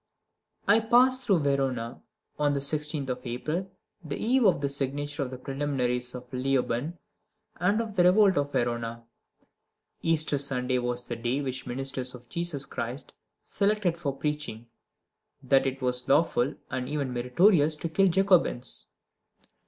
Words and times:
I 0.67 0.79
passed 0.79 1.21
through 1.21 1.41
Verona 1.41 2.01
on 2.39 2.53
the 2.53 2.59
16th 2.59 3.09
of 3.09 3.23
April, 3.23 3.71
the 4.03 4.17
eve 4.17 4.45
of 4.45 4.59
the 4.59 4.67
signature 4.67 5.21
of 5.21 5.29
the 5.29 5.37
preliminaries 5.37 6.15
of 6.15 6.25
Leoben 6.33 6.97
and 7.57 7.79
of 7.79 7.95
the 7.95 8.05
revolt 8.05 8.35
of 8.35 8.51
Verona. 8.51 9.05
Easter 10.01 10.39
Sunday 10.39 10.79
was 10.79 11.07
the 11.07 11.15
day 11.15 11.39
which 11.41 11.65
the 11.65 11.69
ministers 11.69 12.15
of 12.15 12.29
Jesus 12.29 12.65
Christ 12.65 13.13
selected 13.43 13.95
for 13.95 14.17
preaching 14.17 14.65
"that 15.43 15.67
it 15.67 15.83
was 15.83 16.07
lawful, 16.09 16.55
and 16.71 16.89
even 16.89 17.13
meritorious, 17.13 17.75
to 17.75 17.87
kill 17.87 18.07
Jacobins." 18.07 18.87